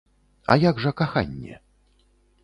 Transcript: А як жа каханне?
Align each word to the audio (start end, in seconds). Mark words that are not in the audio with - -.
А 0.53 0.55
як 0.61 0.79
жа 0.85 0.93
каханне? 1.01 1.59